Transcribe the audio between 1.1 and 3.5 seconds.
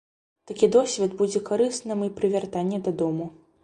будзе карысным і пры вяртанні дадому.